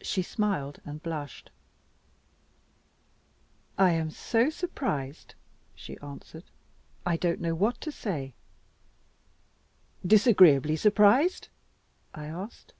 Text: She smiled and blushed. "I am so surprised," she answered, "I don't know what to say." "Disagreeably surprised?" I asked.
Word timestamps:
She 0.00 0.22
smiled 0.22 0.80
and 0.84 1.02
blushed. 1.02 1.50
"I 3.76 3.90
am 3.90 4.12
so 4.12 4.50
surprised," 4.50 5.34
she 5.74 5.98
answered, 5.98 6.44
"I 7.04 7.16
don't 7.16 7.40
know 7.40 7.56
what 7.56 7.80
to 7.80 7.90
say." 7.90 8.34
"Disagreeably 10.06 10.76
surprised?" 10.76 11.48
I 12.14 12.26
asked. 12.26 12.72